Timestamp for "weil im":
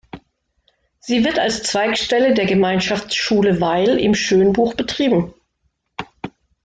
3.61-4.15